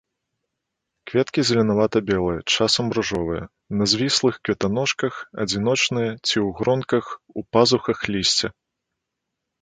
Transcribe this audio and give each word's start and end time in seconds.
Кветкі 1.09 1.39
зеленавата-белыя, 1.49 2.39
часам 2.55 2.85
ружовыя, 2.97 3.43
на 3.81 3.89
звіслых 3.91 4.35
кветаножках, 4.49 5.13
адзіночныя 5.45 6.11
ці 6.27 6.37
ў 6.45 6.47
гронках 6.61 7.05
у 7.37 7.45
пазухах 7.55 7.99
лісця. 8.17 8.49